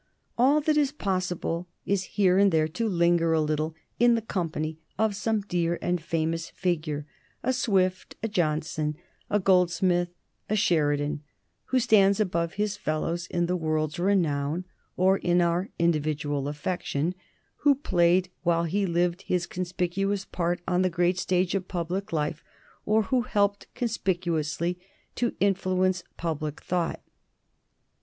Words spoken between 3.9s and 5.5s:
in the company of some